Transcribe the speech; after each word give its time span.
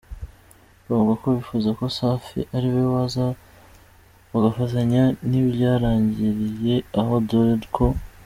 bavuga 0.87 1.13
ko 1.21 1.27
bifuza 1.37 1.69
ko 1.79 1.83
Safi 1.97 2.39
ari 2.55 2.67
we 2.73 2.83
waza 2.93 3.25
bagafatanya, 4.31 5.03
ntibyarangiriye 5.27 6.75
aho 6.99 7.13
dore 7.29 7.65
ko. 7.75 7.85